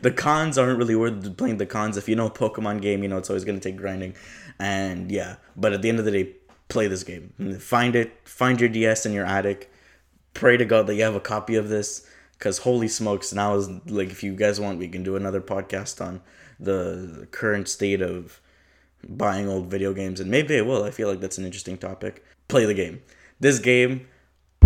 the 0.00 0.14
cons 0.16 0.56
aren't 0.56 0.78
really 0.78 0.94
worth 0.94 1.36
playing 1.36 1.58
the 1.58 1.66
cons. 1.66 1.96
If 1.96 2.08
you 2.08 2.16
know 2.16 2.30
Pokemon 2.30 2.80
game, 2.80 3.02
you 3.02 3.08
know 3.08 3.18
it's 3.18 3.28
always 3.28 3.44
gonna 3.44 3.60
take 3.60 3.76
grinding. 3.76 4.14
And 4.58 5.10
yeah, 5.10 5.36
but 5.56 5.72
at 5.72 5.82
the 5.82 5.88
end 5.88 5.98
of 5.98 6.04
the 6.04 6.12
day, 6.12 6.36
play 6.68 6.86
this 6.86 7.02
game. 7.02 7.58
Find 7.60 7.94
it, 7.94 8.12
find 8.24 8.60
your 8.60 8.70
DS 8.70 9.04
in 9.04 9.12
your 9.12 9.26
attic. 9.26 9.70
Pray 10.32 10.56
to 10.56 10.64
God 10.64 10.86
that 10.86 10.94
you 10.94 11.02
have 11.02 11.14
a 11.14 11.20
copy 11.20 11.56
of 11.56 11.68
this. 11.68 12.08
Cause 12.38 12.58
holy 12.58 12.88
smokes, 12.88 13.32
now 13.32 13.54
is 13.54 13.68
like 13.86 14.10
if 14.10 14.22
you 14.22 14.34
guys 14.34 14.60
want, 14.60 14.78
we 14.78 14.88
can 14.88 15.02
do 15.02 15.16
another 15.16 15.40
podcast 15.40 16.04
on 16.04 16.20
the 16.60 17.28
current 17.30 17.68
state 17.68 18.02
of 18.02 18.40
buying 19.08 19.48
old 19.48 19.70
video 19.70 19.92
games, 19.92 20.20
and 20.20 20.30
maybe 20.30 20.58
I 20.58 20.62
will. 20.62 20.84
I 20.84 20.90
feel 20.90 21.08
like 21.08 21.20
that's 21.20 21.38
an 21.38 21.44
interesting 21.44 21.78
topic. 21.78 22.24
Play 22.48 22.66
the 22.66 22.74
game. 22.74 23.02
This 23.40 23.58
game 23.58 24.08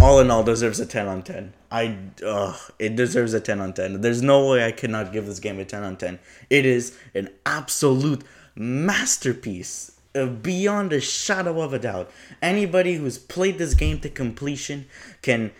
all 0.00 0.20
in 0.20 0.30
all 0.30 0.44
deserves 0.44 0.78
a 0.80 0.86
10 0.86 1.08
on 1.08 1.22
10 1.22 1.52
i 1.70 1.98
uh, 2.24 2.56
it 2.78 2.94
deserves 2.94 3.34
a 3.34 3.40
10 3.40 3.60
on 3.60 3.72
10 3.72 4.00
there's 4.00 4.22
no 4.22 4.48
way 4.50 4.64
i 4.64 4.70
cannot 4.70 5.12
give 5.12 5.26
this 5.26 5.40
game 5.40 5.58
a 5.58 5.64
10 5.64 5.82
on 5.82 5.96
10 5.96 6.18
it 6.50 6.64
is 6.64 6.96
an 7.14 7.28
absolute 7.44 8.22
masterpiece 8.54 9.98
uh, 10.14 10.26
beyond 10.26 10.92
a 10.92 11.00
shadow 11.00 11.60
of 11.60 11.72
a 11.72 11.78
doubt. 11.78 12.10
Anybody 12.42 12.94
who's 12.94 13.18
played 13.18 13.58
this 13.58 13.74
game 13.74 14.00
to 14.00 14.08
completion 14.08 14.86
can 15.22 15.52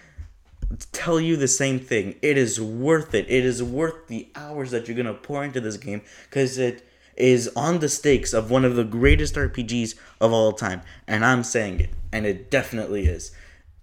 tell 0.90 1.20
you 1.20 1.36
the 1.36 1.48
same 1.48 1.78
thing. 1.78 2.16
It 2.22 2.36
is 2.36 2.60
worth 2.60 3.14
it. 3.14 3.26
It 3.28 3.44
is 3.44 3.62
worth 3.62 4.06
the 4.08 4.28
hours 4.34 4.70
that 4.70 4.88
you're 4.88 4.96
gonna 4.96 5.14
pour 5.14 5.44
into 5.44 5.60
this 5.60 5.76
game 5.76 6.02
because 6.28 6.58
it 6.58 6.86
is 7.16 7.50
on 7.54 7.80
the 7.80 7.88
stakes 7.88 8.32
of 8.32 8.50
one 8.50 8.64
of 8.64 8.76
the 8.76 8.84
greatest 8.84 9.34
rpgs 9.34 9.94
of 10.20 10.32
all 10.32 10.52
time. 10.52 10.80
And 11.06 11.24
i'm 11.24 11.42
saying 11.42 11.80
it 11.80 11.90
and 12.12 12.24
it 12.24 12.48
definitely 12.50 13.06
is 13.06 13.32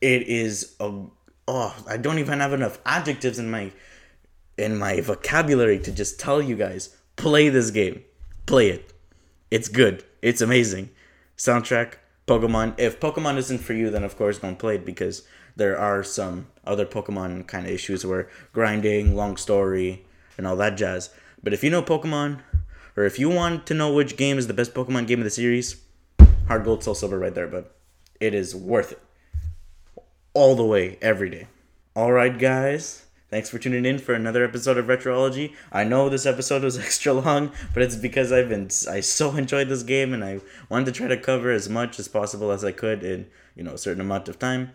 it 0.02 0.24
is 0.24 0.76
a 0.80 1.06
oh 1.48 1.76
I 1.88 1.98
don't 1.98 2.20
even 2.20 2.40
have 2.40 2.54
enough 2.54 2.80
adjectives 2.86 3.40
in 3.40 3.50
my 3.50 3.72
in 4.58 4.78
my 4.78 5.02
vocabulary 5.02 5.80
to 5.80 5.92
just 5.92 6.20
tell 6.20 6.42
you 6.42 6.56
guys 6.56 6.96
play 7.16 7.50
this 7.50 7.72
game. 7.72 8.04
Play 8.46 8.70
it. 8.70 8.94
It's 9.52 9.68
good. 9.68 10.04
It's 10.22 10.42
amazing. 10.42 10.90
Soundtrack, 11.38 11.96
Pokemon. 12.28 12.76
If 12.78 13.00
Pokemon 13.00 13.38
isn't 13.38 13.60
for 13.60 13.74
you, 13.74 13.90
then 13.90 14.04
of 14.04 14.18
course 14.18 14.40
don't 14.40 14.60
play 14.60 14.76
it 14.76 14.86
because 14.86 15.24
there 15.56 15.78
are 15.78 16.04
some 16.04 16.48
other 16.66 16.86
Pokemon 16.86 17.48
kind 17.48 17.66
of 17.66 17.72
issues 17.72 18.06
where 18.06 18.30
grinding, 18.54 19.16
long 19.16 19.38
story, 19.38 20.06
and 20.38 20.46
all 20.46 20.56
that 20.58 20.78
jazz. 20.78 21.10
But 21.42 21.54
if 21.54 21.64
you 21.64 21.70
know 21.70 21.82
Pokemon, 21.82 22.40
or 22.98 23.06
if 23.06 23.20
you 23.20 23.30
want 23.30 23.66
to 23.68 23.74
know 23.74 23.94
which 23.94 24.18
game 24.18 24.38
is 24.38 24.48
the 24.48 24.54
best 24.54 24.74
Pokemon 24.74 25.08
game 25.08 25.20
of 25.20 25.26
the 25.26 25.30
series, 25.30 25.82
Heart 26.48 26.66
Gold 26.66 26.84
Soul 26.84 26.96
Silver 26.96 27.20
right 27.20 27.34
there, 27.34 27.48
but 27.48 27.76
it 28.20 28.34
is 28.34 28.56
worth 28.56 28.92
it 28.92 29.02
all 30.36 30.56
the 30.56 30.66
way 30.66 31.00
every 31.02 31.32
day. 31.32 31.48
All 31.96 32.12
right, 32.12 32.38
guys. 32.38 33.06
Thanks 33.32 33.50
for 33.50 33.58
tuning 33.58 33.86
in 33.86 33.98
for 33.98 34.14
another 34.14 34.44
episode 34.44 34.78
of 34.78 34.86
Retrology. 34.86 35.56
I 35.72 35.84
know 35.84 36.10
this 36.10 36.28
episode 36.28 36.64
was 36.64 36.78
extra 36.86 37.14
long, 37.14 37.52
but 37.74 37.82
it's 37.82 37.96
because 37.96 38.32
I've 38.32 38.50
been 38.50 38.70
I 38.88 39.00
so 39.00 39.36
enjoyed 39.36 39.70
this 39.70 39.82
game 39.82 40.14
and 40.14 40.24
I 40.24 40.42
wanted 40.70 40.86
to 40.86 40.92
try 40.92 41.08
to 41.08 41.18
cover 41.18 41.50
as 41.50 41.68
much 41.68 41.98
as 41.98 42.08
possible 42.08 42.52
as 42.52 42.64
I 42.64 42.72
could 42.72 43.04
in, 43.04 43.28
you 43.56 43.64
know, 43.64 43.74
a 43.74 43.78
certain 43.80 44.02
amount 44.02 44.30
of 44.30 44.38
time. 44.38 44.74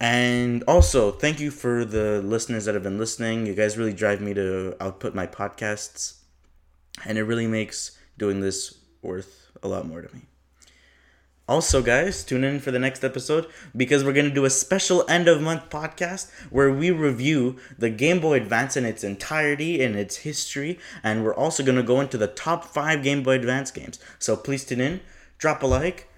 And 0.00 0.62
also, 0.64 1.12
thank 1.12 1.40
you 1.40 1.50
for 1.50 1.84
the 1.84 2.22
listeners 2.22 2.64
that 2.64 2.74
have 2.74 2.82
been 2.82 2.98
listening. 2.98 3.46
You 3.46 3.54
guys 3.54 3.76
really 3.76 3.92
drive 3.92 4.20
me 4.20 4.34
to 4.34 4.76
output 4.80 5.14
my 5.14 5.26
podcasts, 5.26 6.18
and 7.04 7.16
it 7.16 7.22
really 7.22 7.46
makes 7.46 7.96
doing 8.18 8.40
this 8.40 8.78
worth 9.02 9.50
a 9.62 9.68
lot 9.68 9.86
more 9.86 10.02
to 10.02 10.14
me. 10.14 10.22
Also, 11.46 11.82
guys, 11.82 12.24
tune 12.24 12.42
in 12.42 12.58
for 12.58 12.70
the 12.70 12.78
next 12.78 13.04
episode 13.04 13.46
because 13.76 14.02
we're 14.02 14.14
going 14.14 14.28
to 14.28 14.34
do 14.34 14.46
a 14.46 14.50
special 14.50 15.04
end 15.10 15.28
of 15.28 15.42
month 15.42 15.68
podcast 15.68 16.30
where 16.48 16.72
we 16.72 16.90
review 16.90 17.58
the 17.78 17.90
Game 17.90 18.18
Boy 18.18 18.38
Advance 18.38 18.78
in 18.78 18.86
its 18.86 19.04
entirety 19.04 19.82
and 19.82 19.94
its 19.94 20.16
history. 20.16 20.78
And 21.02 21.22
we're 21.22 21.34
also 21.34 21.62
going 21.62 21.76
to 21.76 21.82
go 21.82 22.00
into 22.00 22.16
the 22.16 22.28
top 22.28 22.64
five 22.64 23.02
Game 23.02 23.22
Boy 23.22 23.32
Advance 23.32 23.70
games. 23.70 23.98
So 24.18 24.36
please 24.36 24.64
tune 24.64 24.80
in, 24.80 25.02
drop 25.36 25.62
a 25.62 25.66
like, 25.66 26.08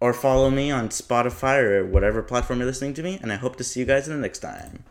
or 0.00 0.14
follow 0.14 0.48
me 0.48 0.70
on 0.70 0.88
Spotify 0.88 1.62
or 1.62 1.84
whatever 1.84 2.22
platform 2.22 2.60
you're 2.60 2.66
listening 2.66 2.94
to 2.94 3.02
me. 3.02 3.18
And 3.20 3.30
I 3.30 3.36
hope 3.36 3.56
to 3.56 3.64
see 3.64 3.80
you 3.80 3.86
guys 3.86 4.08
in 4.08 4.14
the 4.14 4.22
next 4.22 4.38
time. 4.38 4.84